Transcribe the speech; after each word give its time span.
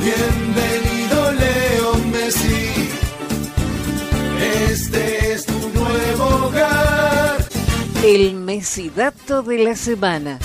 Bienvenido 0.00 1.32
Leo 1.32 1.94
Messi. 2.10 2.88
Este 4.40 5.32
es 5.32 5.44
tu 5.44 5.58
nuevo 5.74 6.46
hogar. 6.46 7.36
El 8.02 8.34
mesidato 8.34 9.42
de 9.42 9.58
la 9.58 9.76
semana. 9.76 10.38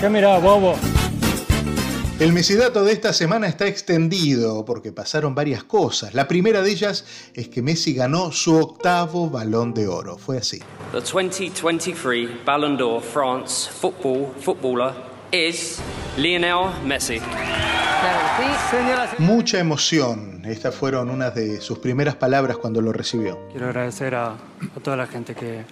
¿Qué 0.00 0.08
mirá, 0.08 0.38
bobo? 0.38 0.74
El 2.18 2.32
mesidato 2.32 2.82
de 2.82 2.92
esta 2.92 3.12
semana 3.12 3.46
está 3.46 3.68
extendido 3.68 4.64
porque 4.64 4.90
pasaron 4.90 5.36
varias 5.36 5.62
cosas. 5.62 6.12
La 6.12 6.26
primera 6.26 6.62
de 6.62 6.70
ellas 6.72 7.04
es 7.34 7.48
que 7.48 7.62
Messi 7.62 7.94
ganó 7.94 8.32
su 8.32 8.56
octavo 8.56 9.30
balón 9.30 9.72
de 9.72 9.86
oro. 9.86 10.18
Fue 10.18 10.38
así. 10.38 10.58
The 10.90 11.00
2023 11.00 12.44
Ballon 12.44 12.76
d'Or 12.76 13.00
France 13.00 13.70
football 13.70 14.34
footballer 14.40 14.92
is 15.30 15.80
Lionel 16.16 16.72
Messi. 16.84 17.20
Mucha 19.18 19.58
emoción. 19.58 20.42
Estas 20.44 20.74
fueron 20.74 21.10
unas 21.10 21.34
de 21.34 21.60
sus 21.60 21.78
primeras 21.78 22.14
palabras 22.14 22.56
cuando 22.56 22.80
lo 22.80 22.92
recibió. 22.92 23.38
Quiero 23.50 23.66
agradecer 23.66 24.14
a, 24.14 24.28
a 24.30 24.80
toda 24.82 24.96
la 24.96 25.06
gente 25.06 25.34
que, 25.34 25.64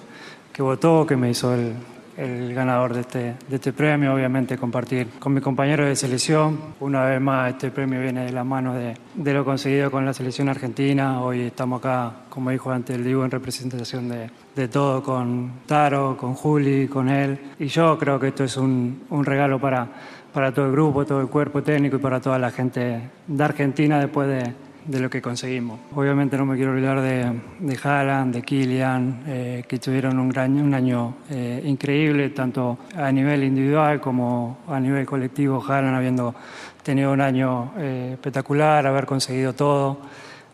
que 0.53 0.63
votó, 0.63 1.07
que 1.07 1.17
me 1.17 1.31
hizo 1.31 1.55
el, 1.55 1.75
el 2.17 2.55
ganador 2.55 2.95
de 2.95 3.01
este, 3.01 3.35
de 3.49 3.57
este 3.57 3.73
premio, 3.73 4.15
obviamente 4.15 4.59
compartir 4.59 5.09
con 5.19 5.33
mi 5.33 5.41
compañero 5.41 5.85
de 5.85 5.97
selección. 5.97 6.59
Una 6.81 7.05
vez 7.05 7.21
más, 7.21 7.51
este 7.51 7.71
premio 7.71 8.01
viene 8.01 8.25
de 8.25 8.33
la 8.33 8.45
mano 8.45 8.75
de, 8.75 8.97
de 9.15 9.35
lo 9.35 9.45
conseguido 9.45 9.91
con 9.91 10.05
la 10.05 10.13
selección 10.13 10.49
argentina. 10.49 11.23
Hoy 11.23 11.43
estamos 11.43 11.79
acá, 11.81 12.13
como 12.29 12.51
dijo 12.51 12.71
antes 12.71 12.97
el 12.97 13.05
Diego, 13.05 13.25
en 13.25 13.31
representación 13.31 14.09
de, 14.09 14.31
de 14.55 14.69
todo, 14.69 15.03
con 15.03 15.61
Taro, 15.67 16.17
con 16.17 16.35
Juli, 16.35 16.89
con 16.89 17.09
él. 17.09 17.39
Y 17.59 17.67
yo 17.67 17.99
creo 17.99 18.19
que 18.19 18.29
esto 18.29 18.45
es 18.45 18.57
un, 18.57 19.05
un 19.11 19.25
regalo 19.25 19.59
para, 19.59 19.87
para 20.33 20.53
todo 20.53 20.67
el 20.67 20.73
grupo, 20.73 21.05
todo 21.07 21.21
el 21.21 21.29
cuerpo 21.29 21.63
técnico 21.63 21.97
y 21.97 22.01
para 22.01 22.21
toda 22.21 22.39
la 22.39 22.51
gente 22.51 23.01
de 23.27 23.45
Argentina 23.45 23.99
después 23.99 24.29
de, 24.29 24.55
de 24.87 25.01
lo 25.01 25.09
que 25.11 25.21
conseguimos. 25.23 25.79
Obviamente 25.95 26.37
no 26.37 26.47
me 26.47 26.57
quiero 26.57 26.73
olvidar 26.73 27.01
de, 27.01 27.33
de 27.61 27.79
Haaland, 27.83 28.35
de 28.35 28.43
Kylian, 28.43 29.23
eh, 29.27 29.65
que 29.69 29.79
tuvieron 29.79 30.19
un, 30.19 30.29
gran, 30.31 30.59
un 30.61 30.73
año 30.75 31.15
eh, 31.31 31.63
increíble, 31.65 32.31
tanto 32.31 32.79
a 32.97 33.13
nivel 33.13 33.45
individual 33.45 34.01
como 34.01 34.59
a 34.69 34.81
nivel 34.81 35.05
colectivo. 35.07 35.63
Haaland 35.67 35.97
habiendo 35.97 36.35
tenido 36.83 37.13
un 37.13 37.21
año 37.21 37.73
eh, 37.79 38.11
espectacular, 38.15 38.87
haber 38.87 39.07
conseguido 39.07 39.53
todo. 39.53 39.99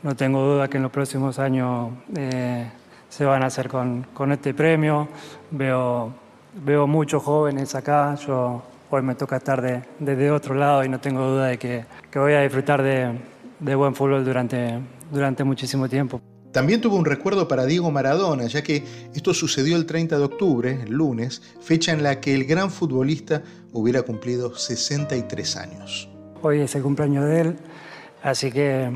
No 0.02 0.14
tengo 0.14 0.42
duda 0.42 0.68
que 0.68 0.76
en 0.76 0.82
los 0.82 0.92
próximos 0.92 1.38
años 1.38 1.90
se 3.08 3.24
van 3.24 3.42
a 3.42 3.46
hacer 3.46 3.68
con, 3.68 4.06
con 4.12 4.30
este 4.32 4.52
premio. 4.54 5.08
Veo, 5.50 6.12
veo 6.64 6.86
muchos 6.86 7.22
jóvenes 7.22 7.74
acá. 7.74 8.14
Yo 8.16 8.62
hoy 8.90 9.02
me 9.02 9.14
toca 9.14 9.36
estar 9.36 9.60
de- 9.62 9.82
desde 9.98 10.30
otro 10.30 10.54
lado 10.54 10.84
y 10.84 10.88
no 10.88 11.00
tengo 11.00 11.22
duda 11.22 11.46
de 11.46 11.58
que, 11.58 11.84
que 12.10 12.18
voy 12.18 12.34
a 12.34 12.42
disfrutar 12.42 12.82
de, 12.82 13.10
de 13.60 13.74
buen 13.74 13.94
fútbol 13.94 14.24
durante, 14.24 14.80
durante 15.10 15.44
muchísimo 15.44 15.88
tiempo. 15.88 16.20
También 16.52 16.80
tuvo 16.80 16.96
un 16.96 17.04
recuerdo 17.04 17.48
para 17.48 17.66
Diego 17.66 17.90
Maradona, 17.90 18.46
ya 18.46 18.62
que 18.62 18.82
esto 19.14 19.34
sucedió 19.34 19.76
el 19.76 19.84
30 19.84 20.16
de 20.16 20.24
octubre, 20.24 20.78
el 20.84 20.92
lunes, 20.92 21.42
fecha 21.60 21.92
en 21.92 22.02
la 22.02 22.18
que 22.18 22.34
el 22.34 22.44
gran 22.44 22.70
futbolista 22.70 23.42
hubiera 23.72 24.02
cumplido 24.02 24.54
63 24.54 25.56
años. 25.56 26.08
Hoy 26.40 26.60
es 26.60 26.74
el 26.74 26.82
cumpleaños 26.82 27.26
de 27.26 27.40
él, 27.42 27.56
así 28.22 28.50
que, 28.50 28.90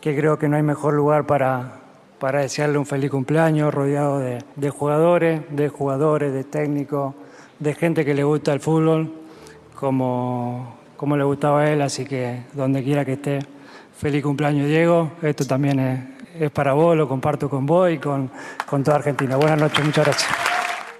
que 0.00 0.16
creo 0.16 0.38
que 0.38 0.48
no 0.48 0.56
hay 0.56 0.62
mejor 0.62 0.94
lugar 0.94 1.26
para, 1.26 1.80
para 2.18 2.40
desearle 2.40 2.78
un 2.78 2.86
feliz 2.86 3.10
cumpleaños, 3.10 3.74
rodeado 3.74 4.18
de, 4.18 4.38
de 4.56 4.70
jugadores, 4.70 5.42
de 5.50 5.68
jugadores, 5.68 6.32
de 6.32 6.44
técnicos, 6.44 7.14
de 7.58 7.74
gente 7.74 8.06
que 8.06 8.14
le 8.14 8.24
gusta 8.24 8.54
el 8.54 8.60
fútbol, 8.60 9.12
como, 9.74 10.78
como 10.96 11.16
le 11.16 11.24
gustaba 11.24 11.62
a 11.62 11.70
él, 11.70 11.82
así 11.82 12.06
que 12.06 12.44
donde 12.54 12.82
quiera 12.82 13.04
que 13.04 13.14
esté, 13.14 13.40
feliz 14.00 14.22
cumpleaños 14.22 14.66
Diego, 14.66 15.12
esto 15.20 15.46
también 15.46 15.78
es, 15.78 16.00
es 16.40 16.50
para 16.50 16.72
vos, 16.72 16.96
lo 16.96 17.06
comparto 17.06 17.50
con 17.50 17.66
vos 17.66 17.92
y 17.92 17.98
con, 17.98 18.30
con 18.66 18.82
toda 18.82 18.96
Argentina. 18.96 19.36
Buenas 19.36 19.60
noches, 19.60 19.84
muchas 19.84 20.06
gracias. 20.06 20.30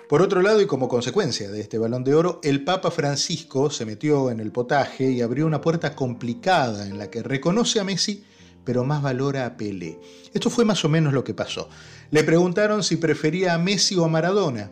Por 0.07 0.21
otro 0.21 0.43
lado, 0.43 0.61
y 0.61 0.67
como 0.67 0.87
consecuencia 0.87 1.51
de 1.51 1.61
este 1.61 1.79
balón 1.79 2.05
de 2.05 2.15
oro, 2.15 2.41
el 2.43 2.63
Papa 2.63 2.91
Francisco 2.91 3.71
se 3.71 3.87
metió 3.87 4.31
en 4.31 4.41
el 4.41 4.53
potaje 4.53 5.11
y 5.11 5.23
abrió 5.23 5.47
una 5.47 5.63
puerta 5.63 5.95
complicada 5.95 6.87
en 6.87 6.99
la 6.99 7.09
que 7.11 7.23
reconoce 7.23 7.81
a 7.81 7.85
Messi, 7.85 8.25
pero 8.65 8.85
más 8.85 9.01
valora 9.01 9.47
a 9.47 9.57
Pelé. 9.57 9.99
Esto 10.35 10.51
fue 10.51 10.67
más 10.67 10.85
o 10.85 10.91
menos 10.91 11.15
lo 11.15 11.25
que 11.25 11.33
pasó. 11.33 11.71
Le 12.11 12.23
preguntaron 12.23 12.83
si 12.83 12.97
prefería 12.97 13.55
a 13.55 13.59
Messi 13.59 13.97
o 13.97 14.05
a 14.05 14.09
Maradona, 14.09 14.71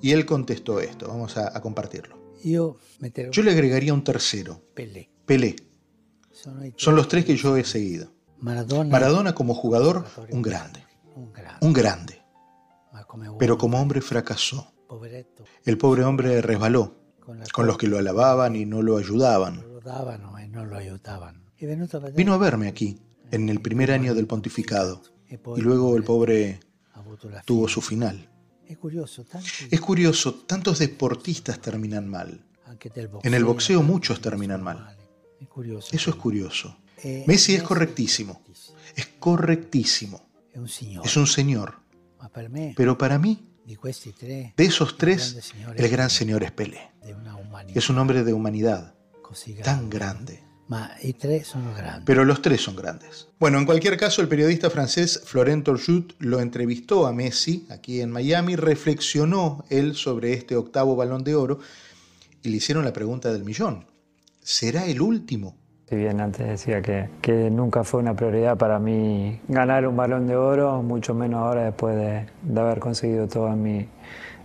y 0.00 0.12
él 0.12 0.26
contestó 0.26 0.80
esto. 0.80 1.08
Vamos 1.08 1.36
a, 1.38 1.56
a 1.56 1.60
compartirlo. 1.60 2.22
Metterò 3.00 3.30
Yo 3.32 3.42
le 3.42 3.50
agregaría 3.50 3.94
un 3.94 4.04
tercero, 4.04 4.60
Pelé. 4.74 5.08
Pelé. 5.24 5.56
Son 6.76 6.96
los 6.96 7.08
tres 7.08 7.24
que 7.24 7.36
yo 7.36 7.56
he 7.56 7.64
seguido. 7.64 8.08
Maradona, 8.40 9.34
como 9.34 9.54
jugador, 9.54 10.04
un 10.30 10.42
grande, 10.42 10.84
un 11.60 11.72
grande, 11.72 12.22
pero 13.38 13.56
como 13.56 13.80
hombre 13.80 14.00
fracasó. 14.00 14.74
El 15.64 15.78
pobre 15.78 16.04
hombre 16.04 16.42
resbaló 16.42 16.96
con 17.52 17.66
los 17.66 17.78
que 17.78 17.86
lo 17.86 17.98
alababan 17.98 18.54
y 18.56 18.66
no 18.66 18.82
lo 18.82 18.96
ayudaban. 18.96 19.64
e 21.56 21.66
vedere 21.66 22.12
Vino 22.12 22.34
a 22.34 22.38
verme 22.38 22.68
aquí, 22.68 23.00
en 23.30 23.48
el 23.48 23.60
primer 23.60 23.90
año 23.92 24.14
del 24.14 24.26
pontificado, 24.26 25.02
y 25.28 25.60
luego 25.60 25.96
el 25.96 26.04
pobre 26.04 26.60
tuvo 27.44 27.68
su 27.68 27.80
final. 27.80 28.28
Es 28.66 29.80
curioso, 29.80 30.34
tantos 30.46 30.78
deportistas 30.78 31.60
terminan 31.60 32.08
mal. 32.08 32.44
En 33.22 33.34
el 33.34 33.44
boxeo 33.44 33.82
muchos 33.82 34.20
terminan 34.20 34.62
mal. 34.62 34.96
Curioso. 35.46 35.88
Eso 35.92 36.10
es 36.10 36.16
curioso. 36.16 36.76
E 37.02 37.24
Messi 37.26 37.54
es 37.54 37.62
correctísimo, 37.62 38.42
es 38.96 39.06
correctísimo, 39.18 40.26
es 40.52 41.16
un 41.16 41.26
señor. 41.26 41.74
Pero 42.76 42.96
para 42.96 43.18
mí, 43.18 43.46
de 43.66 44.64
esos 44.64 44.96
tres, 44.96 45.52
el 45.76 45.88
gran 45.88 46.10
señor 46.10 46.42
es 46.42 46.52
Pelé. 46.52 46.92
Es 47.74 47.90
un 47.90 47.98
hombre 47.98 48.24
de 48.24 48.32
humanidad 48.32 48.94
tan 49.62 49.90
grande. 49.90 50.42
Pero 52.06 52.24
los 52.24 52.40
tres 52.40 52.62
son 52.62 52.76
grandes. 52.76 53.28
Bueno, 53.38 53.58
en 53.58 53.66
cualquier 53.66 53.98
caso, 53.98 54.22
el 54.22 54.28
periodista 54.28 54.70
francés 54.70 55.22
Florent 55.24 55.64
Torjut 55.64 56.14
lo 56.20 56.40
entrevistó 56.40 57.06
a 57.06 57.12
Messi 57.12 57.66
aquí 57.70 58.00
en 58.00 58.10
Miami, 58.10 58.56
reflexionó 58.56 59.64
él 59.68 59.94
sobre 59.94 60.32
este 60.32 60.56
octavo 60.56 60.96
balón 60.96 61.22
de 61.22 61.34
oro 61.34 61.58
y 62.42 62.48
le 62.48 62.56
hicieron 62.56 62.84
la 62.84 62.92
pregunta 62.92 63.32
del 63.32 63.44
millón. 63.44 63.86
¿Será 64.44 64.84
el 64.84 65.00
último? 65.00 65.54
Si 65.88 65.96
bien 65.96 66.20
antes 66.20 66.46
decía 66.46 66.82
que, 66.82 67.08
que 67.22 67.50
nunca 67.50 67.82
fue 67.82 68.00
una 68.00 68.12
prioridad 68.12 68.58
para 68.58 68.78
mí 68.78 69.40
ganar 69.48 69.88
un 69.88 69.96
balón 69.96 70.26
de 70.26 70.36
oro, 70.36 70.82
mucho 70.82 71.14
menos 71.14 71.40
ahora 71.40 71.64
después 71.64 71.96
de, 71.96 72.60
haber 72.60 72.78
conseguido 72.78 73.26
todo 73.26 73.50
en 73.50 73.62
mi, 73.62 73.88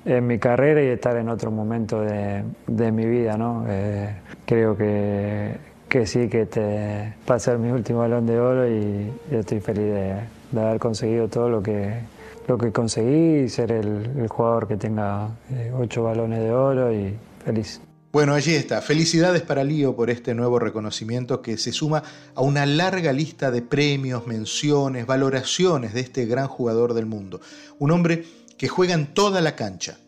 en 0.06 0.26
mi 0.26 0.40
carrera 0.40 0.82
y 0.82 0.88
estar 0.88 1.18
en 1.18 1.28
otro 1.28 1.52
momento 1.52 2.00
de, 2.00 2.46
de 2.68 2.92
mi 2.94 3.06
vida. 3.08 3.38
¿no? 3.38 3.66
Eh, 3.68 4.16
creo 4.46 4.78
que, 4.78 5.58
que 5.90 6.06
sí, 6.06 6.30
que 6.30 6.44
este 6.44 7.16
va 7.30 7.36
a 7.36 7.40
ser 7.40 7.58
mi 7.58 7.70
último 7.70 8.00
balón 8.00 8.26
de 8.26 8.40
oro 8.40 8.70
y, 8.70 9.12
y 9.30 9.36
estoy 9.36 9.60
feliz 9.60 9.84
de, 9.84 10.16
de 10.50 10.62
haber 10.62 10.80
conseguido 10.80 11.28
todo 11.28 11.50
lo 11.50 11.62
que, 11.62 12.00
lo 12.48 12.58
que 12.58 12.72
conseguí 12.72 13.40
y 13.40 13.50
ser 13.50 13.74
el, 13.74 14.10
el 14.18 14.30
jugador 14.30 14.66
que 14.66 14.78
tenga 14.78 15.28
eh, 15.52 15.74
ocho 15.78 16.04
balones 16.04 16.40
de 16.40 16.54
oro 16.54 16.94
y 16.94 17.18
feliz. 17.44 17.82
Bueno, 18.12 18.34
allí 18.34 18.56
está. 18.56 18.82
Felicidades 18.82 19.44
para 19.44 19.64
Lío 19.64 19.96
por 19.96 20.10
este 20.10 20.34
nuevo 20.34 20.58
reconocimiento 20.58 21.44
que 21.44 21.60
se 21.60 21.72
suma 21.72 22.02
a 22.34 22.42
una 22.42 22.66
larga 22.66 23.14
lista 23.14 23.52
de 23.52 23.62
premios, 23.62 24.26
menciones, 24.26 25.06
valoraciones 25.06 25.94
de 25.94 26.00
este 26.00 26.26
gran 26.26 26.48
jugador 26.48 26.96
del 26.96 27.06
mundo. 27.06 27.40
Un 27.78 27.92
hombre 27.92 28.26
que 28.58 28.68
juega 28.68 28.96
en 28.96 29.14
toda 29.14 29.42
la 29.42 29.56
cancha, 29.56 30.00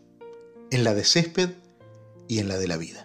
en 0.72 0.82
la 0.82 0.94
de 0.94 1.04
césped 1.04 1.50
y 2.26 2.40
en 2.40 2.48
la 2.48 2.58
de 2.58 2.66
la 2.66 2.76
vida. 2.76 3.04